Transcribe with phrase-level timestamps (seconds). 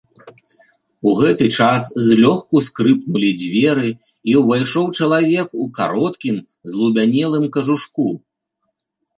[1.09, 3.89] У гэты час злёгку скрыпнулі дзверы
[4.33, 6.41] і ўвайшоў чалавек у кароткім
[6.75, 8.07] злубянелым кажушку.